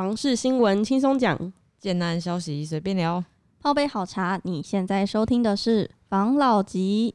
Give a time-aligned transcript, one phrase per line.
[0.00, 3.22] 房事新闻轻松讲，简单消息随便聊。
[3.60, 7.14] 泡杯好茶，你现在收听的是房老吉。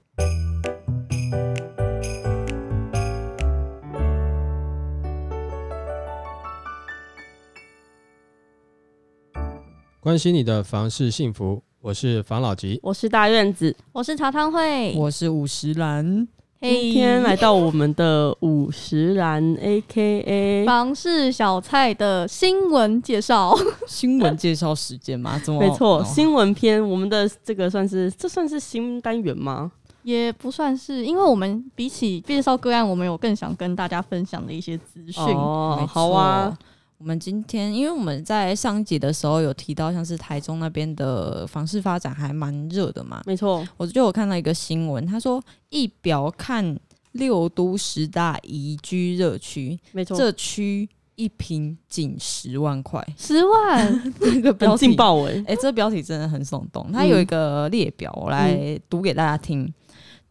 [10.00, 12.80] 关心你的房事幸福，我是房老吉。
[12.84, 16.28] 我是大院子，我是茶汤会，我是五十岚，
[16.62, 23.56] 今天来到我们的五十岚 A K A 房事小菜的新闻介绍。
[23.86, 25.40] 新闻介绍时间吗？
[25.44, 25.60] 怎么？
[25.60, 29.72] 没错，哦新闻篇，我们的这个算是这算是新单元吗？
[30.02, 35.24] 也不算是，因为我们比起介绍个案，我们有更想跟大家分享的一些资讯。
[35.36, 36.66] 哦，好啊错。
[36.98, 46.78] 我们今天，因为我们在上一集的时候有提到，像是台中那边的房市发展还蛮热的嘛，没错，我就有看到一个新闻，他说一表看
[47.12, 56.90] 六都十大宜居热区，没错，这区一平仅十万块，十万， 这个标很题劲爆哎，哎、这标题真的很耸动。
[56.92, 59.72] 它有一个列表，我来读给大家听。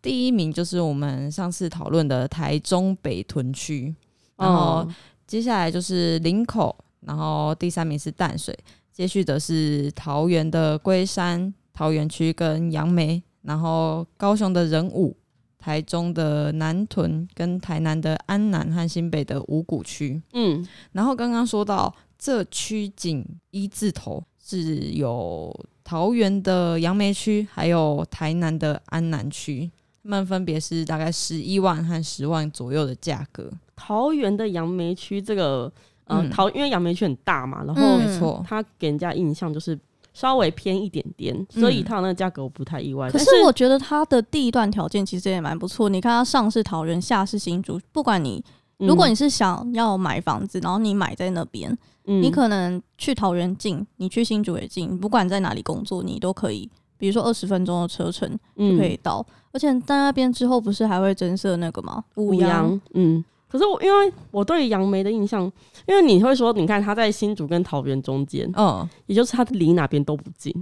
[0.00, 3.94] 第一名就是我们上次讨论的台中北屯区，
[4.36, 4.94] 然后哦，
[5.26, 8.56] 接下来就是林口，然后第三名是淡水，
[8.92, 15.16] 接续的是桃园的龟山、桃园区跟杨梅，然后高雄的仁武、
[15.58, 20.20] 台中的南屯跟台南的安南和新北的五股区。
[20.32, 33.50] 嗯，然后刚刚说到这区仅一字头是有桃园的杨梅区，还有台南的安南区，他们分别是大概十一万和十万左右的价格。
[33.74, 35.72] 桃园的杨梅区这个，
[36.04, 39.78] 呃，嗯桃因为杨梅区很大嘛，然后嗯没错，它给人家印象就是
[40.12, 43.10] 稍微偏一点点，所以它的那个价格我不太意外。
[43.10, 45.88] 可但是我觉得它的地段条件其实也蛮不错。
[45.88, 48.42] 你看它上是桃园，下是新竹，不管你
[48.78, 56.70] 嗯如果你是想要买房子，然后你买在那边，嗯你可能去桃园近，你去新竹也近，不管在哪里工作，你都可以。
[56.98, 62.02] 比如说二十分钟的车程就嗯可以到，而且在那边之后不是还会增设那个吗？
[62.16, 63.24] 五五羊羊，嗯。
[63.46, 65.44] 可是我因为我对杨梅的印象，
[65.86, 70.52] 因为你会说，你看它在新竹跟桃园中间，嗯，也就是它离哪边都不近。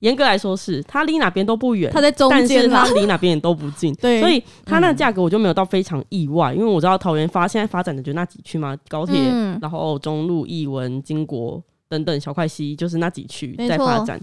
[0.00, 2.84] 严格来说是它离哪边都不远，它在中但是它。
[2.90, 3.94] 离哪边也都不近。
[4.02, 14.20] 对所以它那价格我就没有到非常意外，因为我知道桃园发现在发展的就那几区嘛，高铁，嗯然后中路、艺文、金国等等小块西，就是那几区在发展。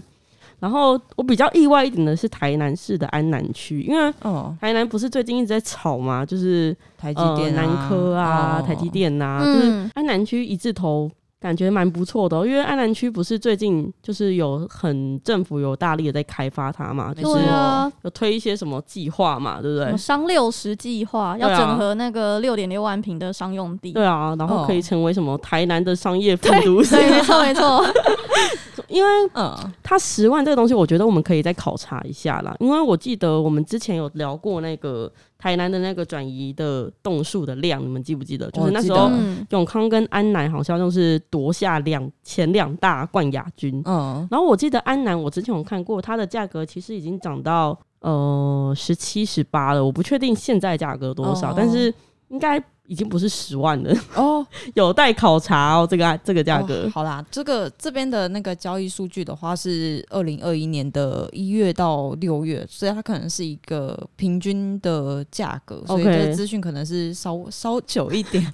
[0.60, 8.66] 然后我比较意外一点的是台南市的安南区，因为哦，台南不是最近一直在吵嘛，就是台积电、南科啊、哦。
[8.66, 11.10] 台积，电呐、就是嗯，安南区一字头，
[11.40, 19.96] 感觉蛮不错的哦、因为安南区不是最近就是有很政府有大力的在开发它嘛，就是对啊，有推一些什么计划嘛，对不对？
[19.96, 23.92] 商六十计划要整合那个六点六万平的商用地。
[23.92, 24.82] 对啊，然后可以哦。
[24.82, 27.82] 成为什么台南的商业副都市，对，没错没错。
[28.90, 32.54] 因为嗯，它十万这个东西，我觉得我们可以再考察一下啦。
[32.60, 38.50] 因为我记得我们之前有聊过那个台南的那个转移的栋数的量，你们记不记得？
[38.50, 39.10] 就是那时候
[39.50, 43.80] 永康跟安南好像就是夺下两前两大冠亚军。
[43.86, 51.92] 嗯，然后我记得安南，我之前有看过，它的价格其实已经涨到呃十七、十八了，我不确定现在价格多少，哦但是
[52.28, 55.86] 应该已经不是十万了，哦， 有待考察哦。
[55.88, 68.44] 这个这个价格哦，好啦，这个这边的那个交易数据的话是二零二一年的一月到六月，所以它可能是一个平均的价格，所以这个资讯可能是稍稍久一点，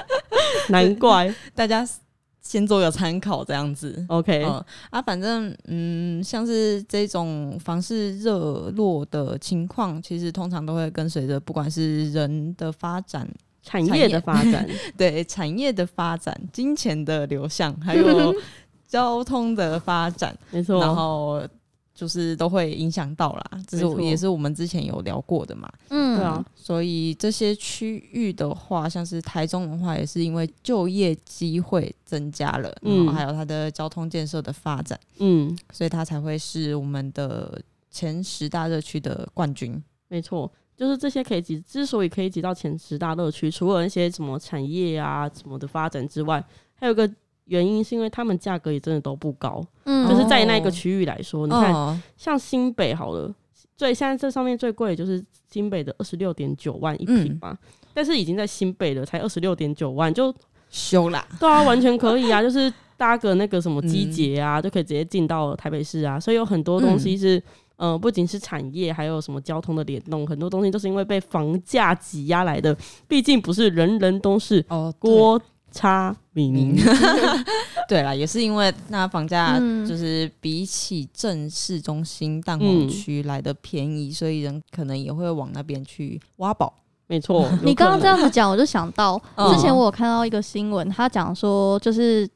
[0.70, 1.34] 难怪。
[1.54, 1.86] 大家
[2.40, 4.02] 先做个参考这样子。
[4.08, 13.28] OK，、嗯啊，反正嗯，像是这种房市热络的情况，其实通常都会跟随着不管是人的发展，
[13.64, 18.32] 产业的发展， 对产业的发展、金钱的流向，还有
[18.86, 20.80] 交通的发展，没错。
[20.80, 21.42] 然后
[21.94, 23.44] 就是都会影响到啦。
[23.66, 25.68] 这是也是我们之前有聊过的嘛。
[25.88, 37.60] 嗯，对啊，所以这些区域的话，像是台中的话，也是因为就业机会增加了，然后嗯还有它的交通建设的发展，嗯，所以它才会是我们的
[37.90, 39.82] 前十大热区的冠军。
[40.08, 40.50] 没错。
[40.76, 46.44] 就是这些可以挤，之所以可以挤到前十大乐区，除了那些什么产业啊什么的发展之外，
[46.74, 47.08] 还有个
[47.44, 49.64] 原因是因为他们价格也真的都不高。
[49.84, 53.32] 嗯，就是在那个区域来说，你看哦像新北好了，
[53.76, 57.56] 最现在这上面最贵的就是新北的二十六点九万一平嘛，
[57.92, 60.34] 但是已经在新北了，才二十六点九万，就
[60.70, 67.40] 修啦，对啊，完全可以啊，就是搭个那个什么 机捷啊，就可以直接进到台北市啊，所以有很多东西是。
[67.76, 72.76] 呃，不仅是产业，还有什么交通的联动，很多东西都是因为被房价挤压来的。
[73.08, 75.40] 毕竟不是人人都是哦，对锅
[75.72, 76.76] 叉名。
[77.88, 86.72] 对啦，也是因为那房价嗯就是比起正市中心蛋嗯黄区来的便宜，所以人可能也会往那边去挖宝。
[87.06, 92.26] 没错， 你刚刚这样子讲，我就想到嗯之前我有看到一个新闻，他讲说就是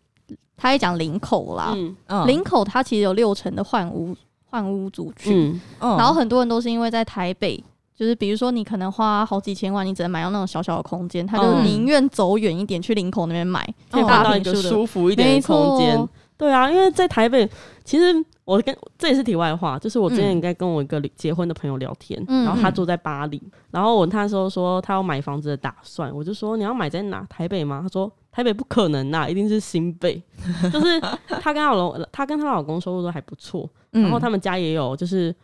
[0.57, 4.15] 他也讲林口啦，嗯嗯林口它其实有六成的换屋
[4.51, 7.63] 换屋族群，嗯嗯然后很多人都是因为在台北。
[7.99, 13.61] 就是比如说，你可能花好几千万，你只能买到那种小小的空间，他就嗯宁愿走远一点去林口那边买，
[13.91, 16.09] 可以达到一个舒服一点的空间。
[16.37, 17.51] 对啊，因为在台北，
[17.83, 18.15] 其实
[18.45, 23.43] 我跟这也是题外话，就是我之前嗯应该跟我一个结婚的朋友聊天，嗯然后他住在巴黎，
[23.73, 27.27] 然后我那时候说他要买房子的打算，我就说你要买在哪？
[27.29, 27.81] 台北吗？
[27.83, 30.23] 他说台北不可能呐、一定是新北。
[30.73, 31.01] 就是
[31.41, 35.35] 她跟她老公，她跟她老公收入都还不错，嗯然后他们家也有就是。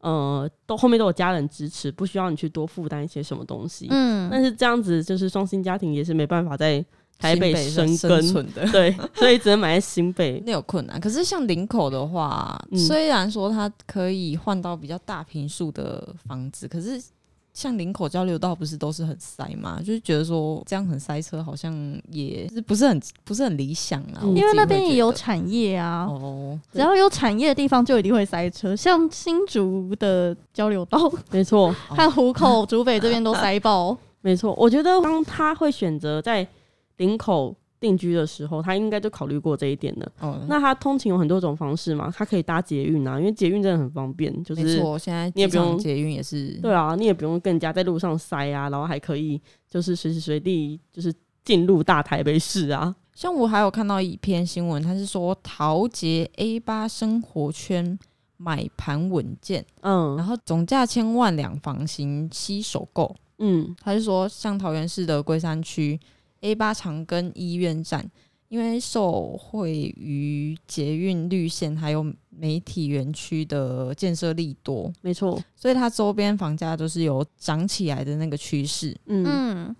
[0.00, 3.86] 呃，都后面都有家人支持，不需要你去多负担一些什么东西。
[3.90, 6.84] 嗯，但是这样子就是双薪家庭也是没办法在
[7.18, 8.70] 台北生生根，存的。
[8.70, 10.42] 对，所以只能买在新北。
[10.44, 17.02] 那有困难，可是像林口的话，嗯虽然说它可以换到比较大平数的房子，可是
[17.54, 19.78] 像林口交流道不是都是很塞嘛？
[19.78, 21.72] 就是觉得说这样很塞车，好像
[22.10, 24.20] 也是不是很不是很理想啊。
[24.22, 33.96] 因为那边也有产业啊，哦，只要有产业的地方就一定会塞车，像新竹的交流道 没错， 和湖口、竹北这边都塞爆。
[34.20, 34.52] 没错。
[34.54, 36.44] 我觉得当他会选择在
[36.96, 37.54] 林口
[37.84, 40.10] 定居的时候，他应该就考虑过这一点了。
[40.20, 49.38] 哦，那他通勤有很多种方式嘛，他可以搭捷运啊，因为捷运真的很方便，就是现在你也不用捷运也是对啊，你也不用更加在路上塞啊，然后还可以
[49.68, 51.12] 就是随时随地就是
[51.44, 52.96] 进入大台北市啊。
[53.12, 57.98] 像我还有看到一篇新闻，他是说桃捷 A 八生活圈
[58.38, 63.14] 买盘稳健，嗯然嗯后总价千万两房型吸首购。
[63.38, 65.98] 嗯他是说，像桃园市的龟山区
[66.44, 68.08] A 八长庚医院站，
[68.48, 78.94] 因为受惠于捷运绿线还有媒体园区的建设力多，没错，所以它周边房价都是有涨起来的那个趋势。
[79.06, 79.76] 嗯嗯，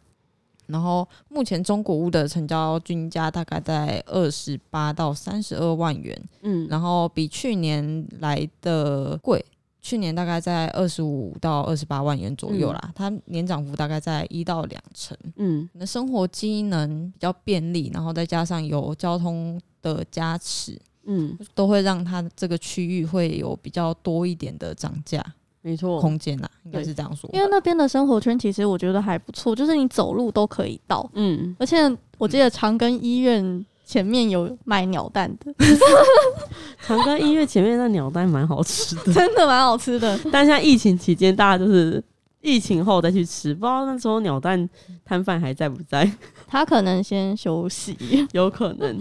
[0.69, 9.45] 然后目前中古屋的成交均价大概在二十八到三十二万元，嗯，然后比去年来的贵。
[9.85, 15.15] 去年大概在二十五到二十八万元左右啦，它年涨幅大概在一到两成。
[15.37, 15.69] 嗯。
[15.75, 25.23] 可能生活机能比较便利，然后再加上有交通的加持，嗯，都会让它这个区域会有比较多一点的涨价
[25.61, 27.29] 没错，空间啦，应该是这样说。
[27.35, 31.77] 因为那边的生活圈其实我觉得还不错，就是你走路都可以到，嗯，而且
[32.17, 35.55] 我记得长庚医院前面有卖鸟蛋的，
[36.87, 40.19] 长庚医院前面那鸟蛋蛮好吃的，真的蛮好吃的。
[40.33, 42.03] 但现在疫情期间，大家就是
[42.41, 44.69] 疫情后再去吃，不知道那时候鸟蛋
[45.05, 46.11] 摊贩还在不在，
[46.47, 47.97] 他可能先休息，
[48.33, 48.97] 有可能，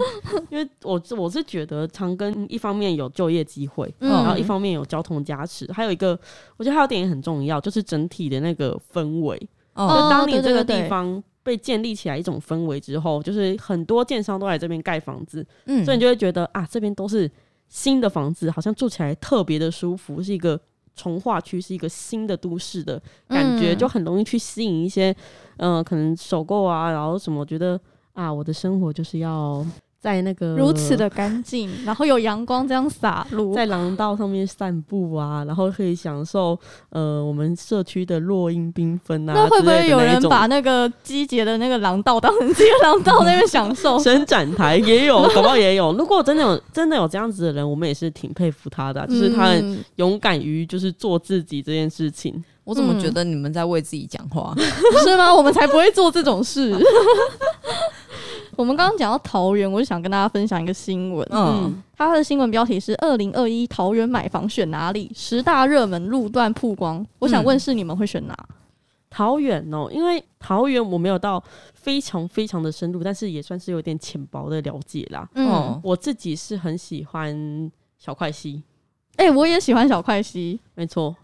[0.50, 4.10] 因为我我是觉得长庚一方面有就业机会，嗯。
[4.10, 6.18] 然后一方面有交通加持，还有一个
[6.56, 9.48] 我觉得还有点也很重要，就是整体的那个氛围。
[9.74, 15.84] 哦，就当你这个地方被建立起来一种氛围之后，就是很多建商都来这边盖房子，嗯。
[15.84, 17.30] 所以你就会觉得啊，这边都是
[17.68, 20.58] 新的房子，好像住起来特别的舒服，是一个
[20.96, 23.78] 从化区，是一个新的都市的感觉，嗯。
[23.78, 25.14] 就很容易去吸引一些，
[25.58, 27.78] 嗯、可能首购啊，然后什么，觉得
[28.14, 29.64] 啊，我的生活就是要
[30.04, 36.58] 在那个如此的干净， 然后有阳光这样洒落，在廊道上面散步啊，然后可以享受
[36.90, 43.98] 呃我们社区的落英缤纷啊，那会不会有人把那个季节的那个廊道当成自己的廊道那边享受？
[44.04, 45.90] 伸展台也有， 搞不好也有。
[45.94, 52.44] 如果真的有真的有这样子的人，我们也是挺佩服他的啊、就是他很嗯勇敢于就是做自己这件事情。
[52.64, 54.54] 我怎么觉得你们在为自己讲话？
[55.04, 55.34] 是吗？
[55.34, 56.74] 我们才不会做这种事。
[58.56, 61.26] 我们刚刚讲到桃园，我就想跟大家分享一个新闻。
[61.30, 65.10] 嗯嗯，它的新闻标题是“二零二一桃园买房选哪里？
[65.14, 67.04] 十大热门路段曝光”。
[67.20, 68.36] 我想问是你们会选哪？
[69.10, 71.40] 桃园哦，因为桃园我没有到
[71.72, 75.28] 非常非常的深入，但是也算是有点浅薄的了解啦。
[75.34, 78.60] 嗯，哦我自己是很喜欢小块溪，
[79.16, 80.58] 哎、我也喜欢小块溪。
[80.74, 81.14] 没错，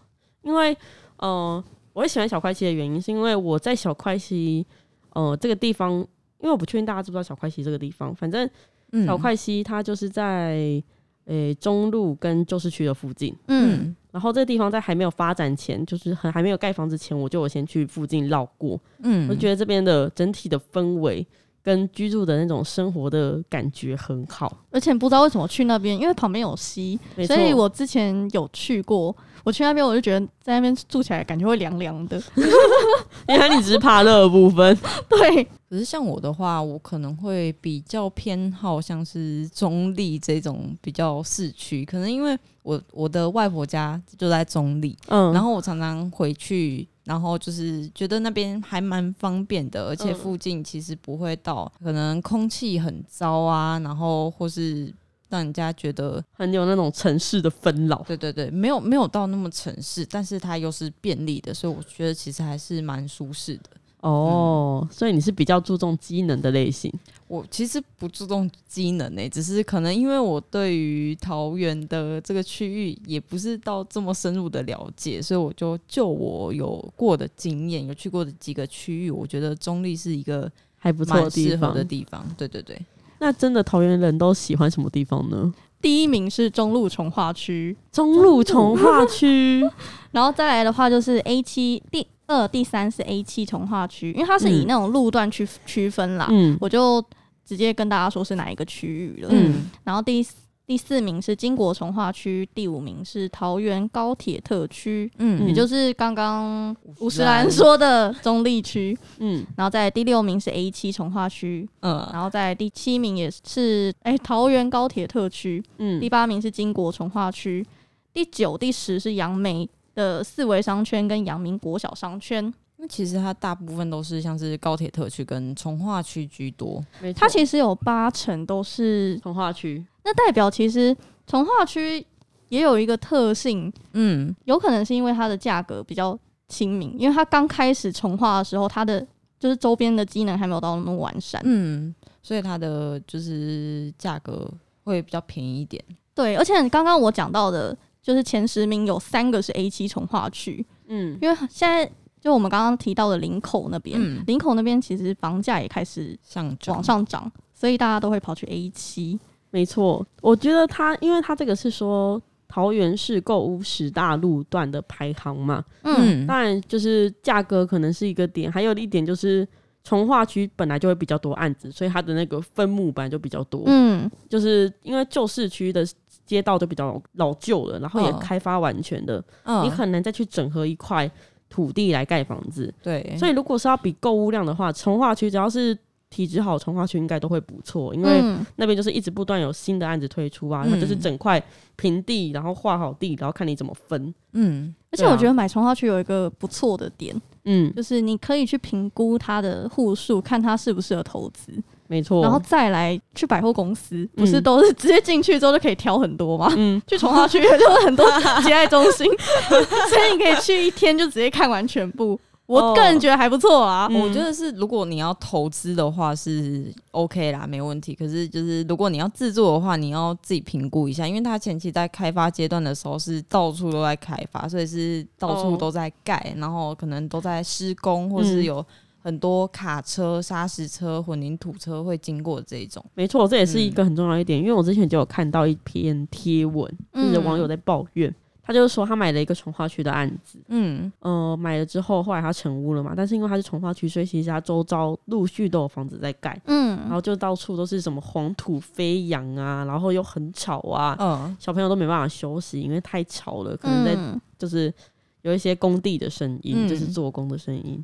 [0.41, 0.75] 因为
[1.17, 1.61] 呃，
[1.91, 4.65] 我会喜欢小块溪的原因是因为我在小块溪
[5.09, 6.07] 呃这个地方，
[6.41, 8.49] 因为我不确定大家知不知道小块溪这个地方，反正
[8.91, 10.83] 嗯小块溪它就是在
[11.25, 13.33] 诶、中路跟旧市区的附近。
[13.47, 18.77] 嗯嗯然后这个地方在还没有发展前，就是很还没有盖房子前，我就我先去附近绕过。
[19.03, 21.25] 嗯我觉得这边的整体的氛围
[21.63, 24.57] 跟居住的那种生活的感觉很好。
[24.71, 29.15] 而且不知道为什么去那边，因为旁边有溪，所以我之前有去过。
[29.43, 32.21] 我去那边，我就觉得在那边住起来感觉会凉凉的。
[33.27, 34.77] 原来你只是怕热的部分，
[35.09, 54.93] 对，可是像我的话，我可能会比较偏好像是中立这种比较市区，可能因为我我的外婆家就在中立，嗯，然后我常常回去，然后就是觉得那边还蛮方便的，而且嗯附近其实不会到可能空气很糟啊，然后或是
[55.29, 58.03] 让人家觉得很有那种城市的纷扰。
[58.07, 63.63] 对对对，没有没有到那么城市，但是它又是便利的，所以我觉得其实还是蛮舒适的。
[64.01, 66.91] 哦，所以你是比较注重机能的类型。
[67.27, 82.25] 我其实不注重机能诶、只是可能因为我对于桃园的这个区域也不是到这么深入的了解，所以我就就我有过的经验，有去过的几个区域，我觉得中立是一个还不错地方的地方。
[82.37, 82.77] 对对对，
[83.19, 85.53] 那真的桃园人都喜欢什么地方呢？
[85.81, 89.67] 第一名是中路从化区，中路从化区，
[90.11, 94.67] 然后再来的话就是 A 七第二、第三是 A 七从化区，因为它是以嗯。
[94.67, 96.57] 那种路段区区分啦，嗯。
[96.61, 97.03] 我就
[97.45, 99.29] 直接跟大家说是哪一个区域了。
[99.31, 99.69] 嗯。
[99.83, 100.35] 然后第四
[100.65, 105.45] 第四名是金国从化区，第五名是桃园高铁特区，嗯。
[105.45, 108.97] 也就是刚刚五十兰说的中立区。
[109.19, 112.07] 嗯，然后在第六名是 A 七从化区，嗯。
[112.13, 115.99] 然后在第七名也是哎、桃园高铁特区，嗯。
[115.99, 117.65] 第八名是金国从化区，
[118.13, 122.53] 第九、第十是杨梅的四维商圈跟阳明国小商圈。
[122.77, 126.83] 那其实它大部分都是像是高铁特区跟从化区居多。
[127.15, 130.95] 它其实有八成都是，从化区，那代表其实
[131.27, 132.03] 从化区
[132.49, 136.17] 也有一个特性，嗯有可能是因为它的价格比较
[136.47, 139.05] 亲民，因为它刚开始从化的时候，它的
[139.39, 141.39] 就是周边的机能还没有到那么完善。
[141.45, 141.93] 嗯，
[142.23, 144.49] 所以它的就是价格
[144.83, 145.83] 会比较便宜一点。
[146.15, 151.89] 对，而且刚刚我讲到的，就是前十名有三个是 A 七从化区，嗯，因为现在
[152.19, 159.19] 就我们刚刚提到的林口那边，嗯林口那边其实房价也开始上涨往上涨，所以大家都会跑去 A 七。
[159.51, 160.05] 没错。
[160.21, 169.47] 我觉得它，因为它这个是说桃园市购物十大路段的排行嘛，嗯，当然就是价格可能是一个点，还有一点就是
[169.83, 173.63] 从化区本来就会比较多案子，所以它的那个分目本来就比较多。
[173.65, 175.85] 嗯，就是因为旧市区的
[176.31, 178.19] 街道都比较老旧了，然后也嗯。
[178.19, 179.65] 开发完全的，嗯。
[179.65, 181.09] 你很难再去整合一块
[181.49, 182.73] 土地来盖房子。
[182.81, 185.77] 对，所以如果是要比购物量的话，从化区只要是
[186.09, 188.45] 体质好，从化区应该都会不错，因为嗯。
[188.55, 190.79] 那边就是一直不断有新的案子推出啊，嗯。
[190.79, 191.43] 就是整块
[191.75, 194.13] 平地，然后画好地，然后看你怎么分。
[194.31, 194.73] 嗯。
[194.91, 197.13] 而且我觉得买从化区有一个不错的点，
[197.45, 201.51] 嗯，就是你可以去评估它的户数，看它适不适合投资，
[201.91, 202.21] 没错。
[202.21, 206.49] 然后再来去百货公司，不是嗯都是直接进去之后就可以挑很多吗？
[206.55, 208.05] 嗯， 去从化区就是很多
[208.43, 209.05] 接待中心，
[209.51, 212.17] 所以你可以去一天就直接看完全部。
[212.47, 213.87] 我个人觉得还不错啊。
[213.89, 217.93] 嗯我觉得是，如果你要投资的话是 OK 啦，没问题。
[217.93, 228.65] 可是就是如果你要自住的话，你要自己评估一下，因为它前期在开发阶段的时候是到处都在开发，所以是到处哦都在盖，然后可能都在施工，或是嗯有
[229.03, 232.83] 很多卡车、砂石车、混凝土车会经过这一种。
[232.93, 237.23] 没错，这也是一嗯个很重要一点，因为我之前就有看到一篇贴文，就是嗯。
[237.23, 240.91] 网友在抱怨，他就是说他买了一个从化区的案子，嗯。
[240.99, 246.77] 呃，买了之后后来他成屋了嘛，但是因为他是从化区，所以其实他周遭陆续都有房子在盖，嗯。
[246.77, 251.37] 然嗯，后就到处都是什么黄土飞扬啊，然后又很吵啊，嗯。
[251.39, 254.19] 小朋友都没办法休息，因为太吵了，可能在嗯。
[254.37, 254.73] 就是
[255.21, 256.67] 有一些工地的声音，嗯。
[256.67, 257.83] 就是做工的声音。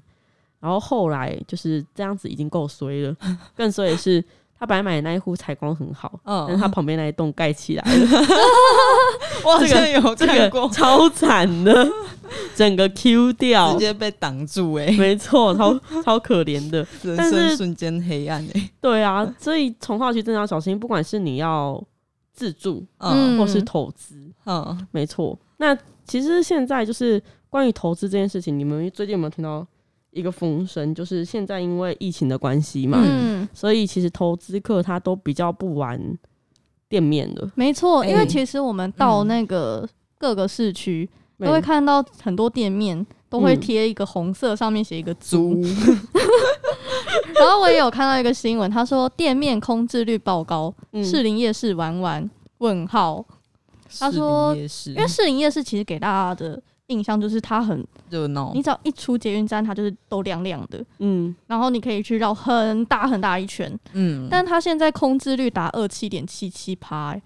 [0.60, 3.16] 然后后来就是这样子已经够衰了，
[3.56, 4.24] 更衰的是
[4.60, 8.08] 他本来买的那一户采光很好，但是嗯，他旁边那一栋盖起来了，
[9.46, 10.68] 我好这个像有这看过。
[10.68, 11.88] 个，超惨的，
[12.56, 13.74] 整个 Q 掉。
[13.74, 16.86] 直，接被挡住哎、没错，超 超可怜的。
[17.04, 21.82] 人生瞬间黑暗哎、对啊，所以从化区真的要小心，不管是你要
[22.34, 23.38] 自住嗯。
[23.38, 24.16] 或是投资，
[24.48, 24.88] 嗯。
[24.90, 25.38] 没错。
[25.58, 29.66] 那其实现在就是关于投资这件事情，你们最近有没有听到
[30.18, 30.94] 一个风声？
[30.96, 36.02] 就是现在因为疫情的关系嘛，嗯，所以其实投资客他都比较不玩
[36.90, 41.08] 店面的，没错，因为哎其实我们到嗯那个各个市区
[41.38, 43.60] 没都会看到很多店面都会嗯。
[43.60, 45.62] 贴一个红色，上面写一个租。
[47.40, 51.06] 然后我也有看到一个新闻，他说店面空置率爆高，嗯。
[51.06, 53.24] 士林夜市玩玩问号。
[54.00, 58.52] 他说因为士林夜市其实给大家的印象就是它很，热闹。
[58.54, 63.78] 你，只要一出捷运站，它就是都亮亮的，嗯，然后你可以去绕很大很大一圈。
[63.94, 67.22] 嗯，但它现在空置率达二七点七七趴，欸。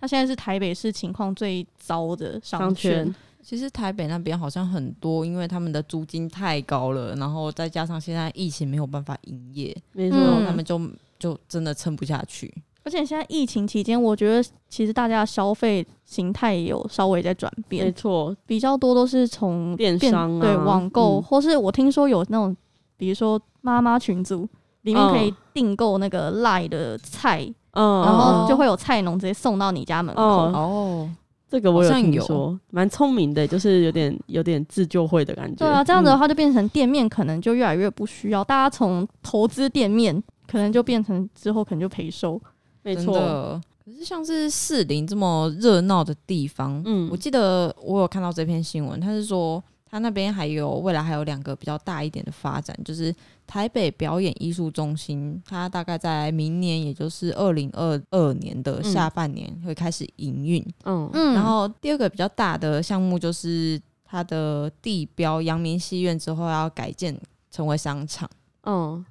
[0.00, 3.04] 它现在是台北市情况最糟的商商圈。
[3.04, 3.14] 圈。
[3.40, 10.80] 其实台北那边好像很多，因为他们的租金太高了，然后再加上现在疫情没有办法营业，没错，然后嗯他们就
[11.18, 12.52] 就真的撑不下去。
[12.84, 22.56] 而且现在疫情期间，我觉得其实大家的消费形态也有稍微在转变没，错，比较多都是从电商啊对网购，嗯或是我听说有那种，
[22.96, 24.48] 比如说妈妈群组
[24.82, 30.20] 里面可以订购那个赖的菜，嗯，然后嗯就会有菜农直接送到你家门口。
[30.22, 31.10] 哦哦，
[31.48, 35.64] 这个我有听说，蛮聪明的，就是有点有点自救会的感觉。
[35.64, 42.40] 对啊，这样子的嗯话就变成店面可能就越来越不需要，大家从投资店面可能就变成之后可能就赔收。
[42.84, 47.08] 真没错，可是像是士林这么热闹的地方，嗯。
[47.10, 53.14] 我记得我有看到这篇新闻，他是说他那边还有未来还有两个比较大一点的发展，就是
[53.46, 60.64] 台北表演艺术中心，它大概在明年，也就是二零二二年的下半年会开始营运。
[60.84, 67.14] 嗯嗯，然后第二个比较大的项目就是它的地标阳明戏院之后要改建
[67.50, 68.30] 成为商场，
[68.62, 69.04] 嗯，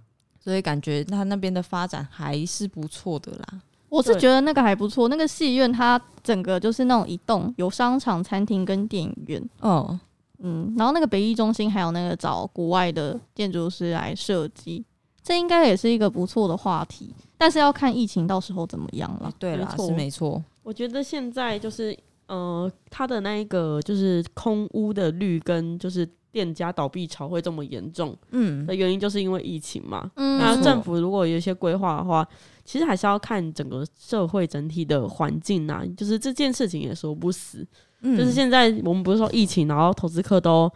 [0.43, 3.61] 所以感觉他那边的发展还是不错的啦。
[3.89, 9.49] 我是觉得那个还不错，那个戏院它整个就是那种一栋有商场、餐厅跟电影院。
[9.59, 9.99] 哦，
[10.39, 14.85] 嗯，然后那个北艺中心还有那个找国外的建筑师来设计，
[15.21, 19.29] 这应该也是一个不错的话题，但是要看疫情到时候怎么样了。
[19.37, 20.41] 对啦，没错是没错。
[20.63, 21.93] 我觉得现在就是
[22.27, 30.09] 呃，它的那一个就是空屋的率跟就是店家倒闭潮会这么严重嗯的原因，就是因为疫情嘛。
[30.15, 32.25] 嗯那政府如果有一些规划的话，
[32.63, 37.67] 其实还是要看整个社会整体的环境啊，就是这件事情也说不死。
[38.01, 40.71] 嗯就是现在我们不是说疫情，然后投资客都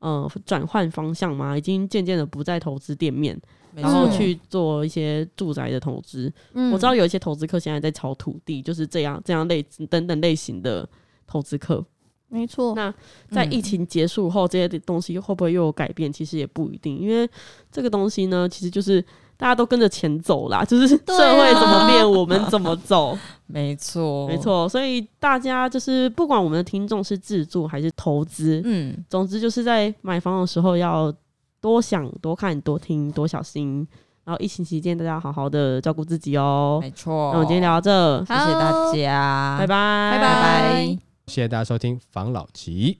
[0.00, 3.38] 嗯转换方向嘛，已经渐渐的不再投资店面，
[3.74, 6.32] 没然后去做一些住宅的投资。
[6.54, 10.88] 嗯我知道有一些投资客现在在炒土地，就是这样这样类等等类型的
[11.26, 11.84] 投资客。
[12.30, 12.94] 没错，那
[13.30, 16.12] 在疫情结束后，这些东西会不会又有改变？
[16.12, 17.28] 其实也不一定，因为
[17.70, 19.02] 这个东西呢，其实就是
[19.36, 23.18] 大家都跟着钱走啦，就是社会怎么变，我们怎么走。
[23.46, 24.38] 没错，没。
[24.38, 31.12] 错，所以大家就是不管我们的听众是自住还是投资，嗯，总之就是在买房的时候要
[31.60, 33.86] 多想、多看、多听、多小心。
[34.22, 36.78] 然后疫情期间，大家好好的照顾自己哦。
[36.80, 37.32] 没错。
[37.32, 41.09] 那我们今天聊到这，谢谢大家，拜拜，拜拜拜。
[41.30, 42.98] 谢谢大家收听防老吉。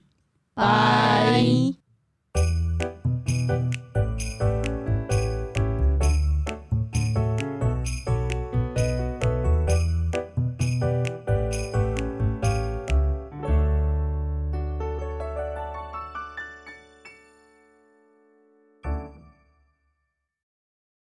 [0.53, 1.80] 拜。